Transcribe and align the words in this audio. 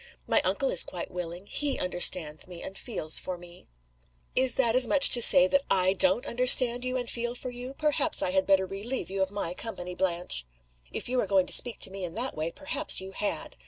My 0.25 0.41
uncle 0.43 0.71
is 0.71 0.81
quite 0.81 1.11
willing. 1.11 1.45
He 1.45 1.77
understands 1.77 2.47
me 2.47 2.63
and 2.63 2.75
feels 2.75 3.19
for 3.19 3.37
me." 3.37 3.67
"Is 4.35 4.55
that 4.55 4.75
as 4.75 4.87
much 4.87 5.05
as 5.09 5.13
to 5.13 5.21
say 5.21 5.45
that 5.45 5.61
I 5.69 5.93
don't 5.93 6.25
understand 6.25 6.83
you 6.83 6.97
and 6.97 7.07
feel 7.07 7.35
for 7.35 7.51
you? 7.51 7.75
Perhaps 7.75 8.23
I 8.23 8.31
had 8.31 8.47
better 8.47 8.65
relieve 8.65 9.11
you 9.11 9.21
of 9.21 9.29
my 9.29 9.53
company, 9.53 9.93
Blanche?" 9.93 10.43
"If 10.91 11.07
you 11.07 11.19
are 11.21 11.27
going 11.27 11.45
to 11.45 11.53
speak 11.53 11.79
to 11.81 11.91
me 11.91 12.03
in 12.03 12.15
that 12.15 12.35
way, 12.35 12.49
perhaps 12.49 12.99
you 12.99 13.11
had!" 13.11 13.57